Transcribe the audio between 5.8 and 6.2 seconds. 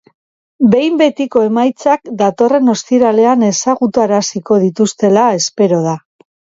da.